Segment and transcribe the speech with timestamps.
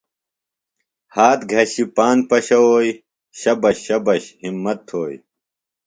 [1.15, 2.99] ہات گِھشی پاند پشَوؤئیۡ،
[3.39, 5.21] شبش شبش ہِمت تھوئیۡ